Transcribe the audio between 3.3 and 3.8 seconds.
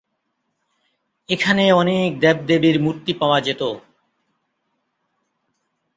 যেত।